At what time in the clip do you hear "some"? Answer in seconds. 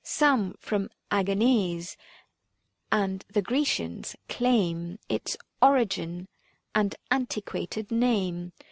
0.03-0.55